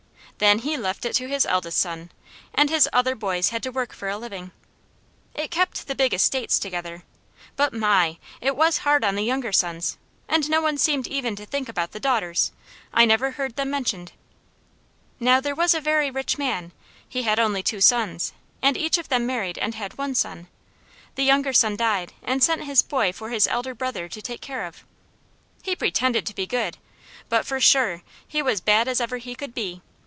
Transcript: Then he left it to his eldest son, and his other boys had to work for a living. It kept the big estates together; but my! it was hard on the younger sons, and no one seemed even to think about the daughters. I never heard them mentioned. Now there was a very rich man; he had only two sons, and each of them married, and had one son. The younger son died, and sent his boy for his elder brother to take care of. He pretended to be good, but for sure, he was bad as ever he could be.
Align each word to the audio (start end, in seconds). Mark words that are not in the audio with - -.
Then 0.37 0.57
he 0.59 0.75
left 0.75 1.05
it 1.05 1.13
to 1.17 1.27
his 1.27 1.45
eldest 1.45 1.77
son, 1.77 2.09
and 2.55 2.67
his 2.71 2.89
other 2.91 3.13
boys 3.13 3.49
had 3.49 3.61
to 3.61 3.69
work 3.71 3.93
for 3.93 4.09
a 4.09 4.17
living. 4.17 4.49
It 5.35 5.51
kept 5.51 5.85
the 5.85 5.93
big 5.93 6.15
estates 6.15 6.57
together; 6.57 7.03
but 7.55 7.73
my! 7.75 8.17
it 8.41 8.55
was 8.55 8.79
hard 8.79 9.03
on 9.03 9.13
the 9.13 9.21
younger 9.23 9.51
sons, 9.51 9.99
and 10.27 10.49
no 10.49 10.59
one 10.59 10.79
seemed 10.79 11.05
even 11.05 11.35
to 11.35 11.45
think 11.45 11.69
about 11.69 11.91
the 11.91 11.99
daughters. 11.99 12.51
I 12.91 13.05
never 13.05 13.31
heard 13.31 13.55
them 13.55 13.69
mentioned. 13.69 14.13
Now 15.19 15.41
there 15.41 15.53
was 15.53 15.75
a 15.75 15.79
very 15.79 16.09
rich 16.09 16.39
man; 16.39 16.71
he 17.07 17.21
had 17.21 17.37
only 17.37 17.61
two 17.61 17.79
sons, 17.79 18.33
and 18.63 18.75
each 18.75 18.97
of 18.97 19.09
them 19.09 19.27
married, 19.27 19.59
and 19.59 19.75
had 19.75 19.95
one 19.99 20.15
son. 20.15 20.47
The 21.13 21.23
younger 21.23 21.53
son 21.53 21.75
died, 21.75 22.13
and 22.23 22.43
sent 22.43 22.63
his 22.63 22.81
boy 22.81 23.13
for 23.13 23.29
his 23.29 23.45
elder 23.45 23.75
brother 23.75 24.09
to 24.09 24.21
take 24.23 24.41
care 24.41 24.65
of. 24.65 24.83
He 25.61 25.75
pretended 25.75 26.25
to 26.25 26.33
be 26.33 26.47
good, 26.47 26.79
but 27.29 27.45
for 27.45 27.59
sure, 27.59 28.01
he 28.27 28.41
was 28.41 28.59
bad 28.59 28.87
as 28.87 28.99
ever 28.99 29.17
he 29.17 29.35
could 29.35 29.53
be. 29.53 29.83